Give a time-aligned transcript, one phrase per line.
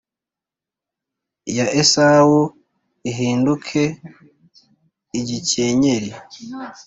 [1.57, 2.39] ya Esawu
[3.09, 3.83] ihinduke
[5.19, 6.11] igikenyeri